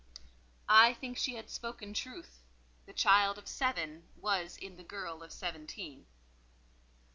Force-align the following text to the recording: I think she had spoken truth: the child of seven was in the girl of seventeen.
I 0.67 0.95
think 0.95 1.15
she 1.15 1.35
had 1.35 1.47
spoken 1.51 1.93
truth: 1.93 2.41
the 2.87 2.91
child 2.91 3.37
of 3.37 3.47
seven 3.47 4.07
was 4.15 4.57
in 4.57 4.75
the 4.75 4.83
girl 4.83 5.21
of 5.21 5.31
seventeen. 5.31 6.07